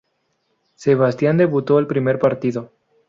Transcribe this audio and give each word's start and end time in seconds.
Sebastián 0.73 1.37
debutó 1.37 1.77
el 1.77 1.85
primer 1.85 2.17
partido. 2.17 2.71